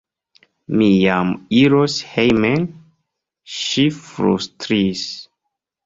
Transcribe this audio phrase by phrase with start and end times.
[0.79, 2.67] Mi jam iros hejmen,
[3.61, 5.09] ŝi flustris.